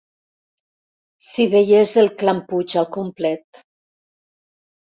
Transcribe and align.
Si 1.25 1.45
veiés 1.51 1.93
el 2.05 2.11
clan 2.23 2.41
Puig 2.49 2.75
al 2.83 2.91
complet! 2.97 3.63